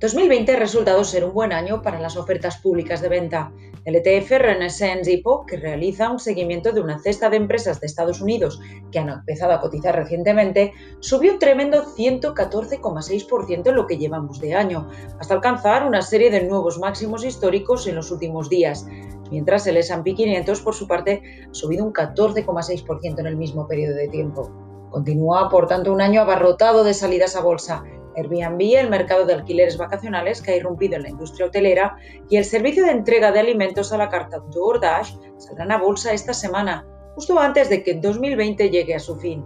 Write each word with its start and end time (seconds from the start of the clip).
2020 0.00 0.52
ha 0.52 0.56
resultado 0.56 1.02
ser 1.02 1.24
un 1.24 1.34
buen 1.34 1.52
año 1.52 1.82
para 1.82 1.98
las 1.98 2.16
ofertas 2.16 2.58
públicas 2.58 3.02
de 3.02 3.08
venta. 3.08 3.50
El 3.84 3.96
ETF 3.96 4.30
Renaissance 4.38 5.10
IPO, 5.10 5.44
que 5.44 5.56
realiza 5.56 6.08
un 6.08 6.20
seguimiento 6.20 6.70
de 6.70 6.80
una 6.80 7.00
cesta 7.00 7.28
de 7.28 7.36
empresas 7.36 7.80
de 7.80 7.88
Estados 7.88 8.20
Unidos 8.20 8.60
que 8.92 9.00
han 9.00 9.08
empezado 9.08 9.54
a 9.54 9.60
cotizar 9.60 9.96
recientemente, 9.96 10.72
subió 11.00 11.32
un 11.32 11.40
tremendo 11.40 11.84
114,6% 11.96 13.68
en 13.68 13.74
lo 13.74 13.88
que 13.88 13.98
llevamos 13.98 14.40
de 14.40 14.54
año, 14.54 14.88
hasta 15.18 15.34
alcanzar 15.34 15.84
una 15.84 16.02
serie 16.02 16.30
de 16.30 16.44
nuevos 16.44 16.78
máximos 16.78 17.24
históricos 17.24 17.88
en 17.88 17.96
los 17.96 18.12
últimos 18.12 18.48
días, 18.48 18.86
mientras 19.32 19.66
el 19.66 19.78
S&P 19.78 20.14
500, 20.14 20.60
por 20.60 20.76
su 20.76 20.86
parte, 20.86 21.22
ha 21.50 21.54
subido 21.54 21.84
un 21.84 21.92
14,6% 21.92 23.18
en 23.18 23.26
el 23.26 23.36
mismo 23.36 23.66
periodo 23.66 23.96
de 23.96 24.06
tiempo. 24.06 24.48
Continúa, 24.90 25.48
por 25.50 25.66
tanto, 25.66 25.92
un 25.92 26.00
año 26.00 26.20
abarrotado 26.20 26.84
de 26.84 26.94
salidas 26.94 27.34
a 27.34 27.40
bolsa 27.40 27.82
Airbnb, 28.18 28.60
el 28.76 28.90
mercado 28.90 29.24
de 29.24 29.34
alquileres 29.34 29.78
vacacionales 29.78 30.42
que 30.42 30.52
ha 30.52 30.56
irrumpido 30.56 30.96
en 30.96 31.02
la 31.02 31.10
industria 31.10 31.46
hotelera, 31.46 31.96
y 32.28 32.36
el 32.36 32.44
servicio 32.44 32.84
de 32.84 32.92
entrega 32.92 33.32
de 33.32 33.40
alimentos 33.40 33.92
a 33.92 33.98
la 33.98 34.08
carta 34.08 34.38
DoorDash 34.50 35.14
saldrán 35.38 35.72
a 35.72 35.78
bolsa 35.78 36.12
esta 36.12 36.34
semana, 36.34 36.86
justo 37.14 37.38
antes 37.38 37.68
de 37.70 37.82
que 37.82 37.94
2020 37.94 38.70
llegue 38.70 38.94
a 38.94 39.00
su 39.00 39.16
fin. 39.16 39.44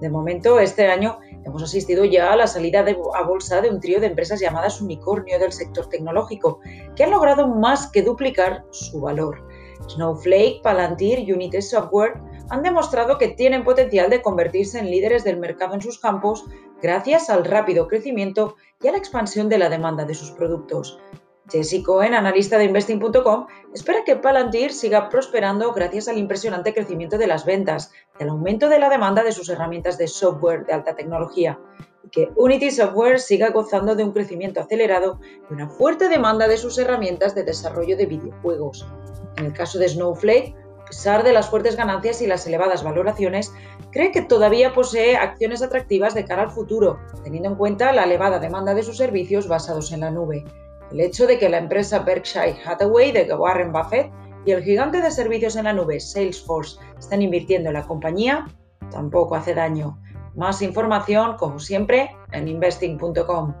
De 0.00 0.10
momento, 0.10 0.58
este 0.58 0.86
año 0.86 1.18
hemos 1.44 1.62
asistido 1.62 2.04
ya 2.04 2.32
a 2.32 2.36
la 2.36 2.46
salida 2.46 2.84
a 3.14 3.22
bolsa 3.22 3.60
de 3.60 3.70
un 3.70 3.80
trío 3.80 4.00
de 4.00 4.08
empresas 4.08 4.40
llamadas 4.40 4.80
unicornio 4.80 5.38
del 5.38 5.52
sector 5.52 5.88
tecnológico, 5.88 6.60
que 6.96 7.04
han 7.04 7.10
logrado 7.10 7.46
más 7.48 7.90
que 7.90 8.02
duplicar 8.02 8.64
su 8.70 9.00
valor. 9.00 9.46
Snowflake, 9.88 10.62
Palantir 10.62 11.20
y 11.20 11.32
Unity 11.32 11.62
Software 11.62 12.14
han 12.50 12.62
demostrado 12.62 13.18
que 13.18 13.28
tienen 13.28 13.64
potencial 13.64 14.10
de 14.10 14.22
convertirse 14.22 14.78
en 14.78 14.90
líderes 14.90 15.24
del 15.24 15.38
mercado 15.38 15.74
en 15.74 15.80
sus 15.80 15.98
campos 15.98 16.44
gracias 16.82 17.30
al 17.30 17.44
rápido 17.44 17.88
crecimiento 17.88 18.56
y 18.82 18.88
a 18.88 18.92
la 18.92 18.98
expansión 18.98 19.48
de 19.48 19.58
la 19.58 19.68
demanda 19.68 20.04
de 20.04 20.14
sus 20.14 20.30
productos. 20.32 20.98
Jesse 21.50 21.82
Cohen, 21.84 22.14
analista 22.14 22.56
de 22.56 22.64
investing.com, 22.64 23.46
espera 23.74 24.02
que 24.04 24.16
Palantir 24.16 24.72
siga 24.72 25.10
prosperando 25.10 25.72
gracias 25.72 26.08
al 26.08 26.16
impresionante 26.16 26.72
crecimiento 26.72 27.18
de 27.18 27.26
las 27.26 27.44
ventas 27.44 27.92
y 28.18 28.22
al 28.22 28.30
aumento 28.30 28.68
de 28.68 28.78
la 28.78 28.88
demanda 28.88 29.22
de 29.22 29.32
sus 29.32 29.50
herramientas 29.50 29.98
de 29.98 30.08
software 30.08 30.64
de 30.64 30.72
alta 30.72 30.94
tecnología, 30.94 31.58
y 32.02 32.08
que 32.08 32.30
Unity 32.36 32.70
Software 32.70 33.20
siga 33.20 33.50
gozando 33.50 33.94
de 33.94 34.04
un 34.04 34.12
crecimiento 34.12 34.60
acelerado 34.60 35.20
y 35.50 35.52
una 35.52 35.68
fuerte 35.68 36.08
demanda 36.08 36.48
de 36.48 36.56
sus 36.56 36.78
herramientas 36.78 37.34
de 37.34 37.44
desarrollo 37.44 37.96
de 37.96 38.06
videojuegos. 38.06 38.86
En 39.36 39.46
el 39.46 39.52
caso 39.52 39.78
de 39.78 39.88
Snowflake, 39.88 40.54
pesar 40.94 41.24
de 41.24 41.32
las 41.32 41.50
fuertes 41.50 41.76
ganancias 41.76 42.22
y 42.22 42.26
las 42.28 42.46
elevadas 42.46 42.84
valoraciones, 42.84 43.52
cree 43.90 44.12
que 44.12 44.22
todavía 44.22 44.72
posee 44.72 45.16
acciones 45.16 45.60
atractivas 45.60 46.14
de 46.14 46.24
cara 46.24 46.42
al 46.42 46.50
futuro, 46.52 47.00
teniendo 47.24 47.48
en 47.48 47.56
cuenta 47.56 47.92
la 47.92 48.04
elevada 48.04 48.38
demanda 48.38 48.74
de 48.74 48.84
sus 48.84 48.96
servicios 48.96 49.48
basados 49.48 49.90
en 49.90 50.00
la 50.00 50.12
nube. 50.12 50.44
El 50.92 51.00
hecho 51.00 51.26
de 51.26 51.36
que 51.36 51.48
la 51.48 51.58
empresa 51.58 51.98
Berkshire 51.98 52.56
Hathaway 52.64 53.10
de 53.10 53.34
Warren 53.34 53.72
Buffett 53.72 54.12
y 54.46 54.52
el 54.52 54.62
gigante 54.62 55.02
de 55.02 55.10
servicios 55.10 55.56
en 55.56 55.64
la 55.64 55.72
nube 55.72 55.98
Salesforce 55.98 56.78
están 56.96 57.22
invirtiendo 57.22 57.70
en 57.70 57.74
la 57.74 57.82
compañía 57.82 58.46
tampoco 58.92 59.34
hace 59.34 59.52
daño. 59.52 59.98
Más 60.36 60.62
información, 60.62 61.36
como 61.36 61.58
siempre, 61.58 62.16
en 62.30 62.46
investing.com. 62.46 63.54